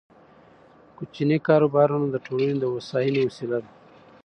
کوچني 0.97 1.37
کاروبارونه 1.47 2.05
د 2.09 2.15
ټولنې 2.25 2.55
د 2.59 2.63
هوساینې 2.73 3.21
وسیله 3.27 3.57
ده. 3.63 3.71